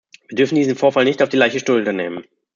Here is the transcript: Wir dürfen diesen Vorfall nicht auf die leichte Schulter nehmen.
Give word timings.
Wir 0.29 0.35
dürfen 0.37 0.55
diesen 0.55 0.75
Vorfall 0.75 1.03
nicht 1.03 1.21
auf 1.21 1.29
die 1.29 1.37
leichte 1.37 1.59
Schulter 1.63 1.93
nehmen. 1.93 2.23